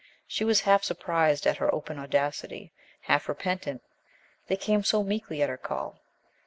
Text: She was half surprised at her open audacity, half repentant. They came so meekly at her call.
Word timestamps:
She 0.25 0.43
was 0.43 0.61
half 0.61 0.83
surprised 0.83 1.45
at 1.45 1.57
her 1.57 1.71
open 1.71 1.99
audacity, 1.99 2.73
half 3.01 3.29
repentant. 3.29 3.83
They 4.47 4.57
came 4.57 4.83
so 4.83 5.03
meekly 5.03 5.43
at 5.43 5.49
her 5.49 5.57
call. 5.57 5.99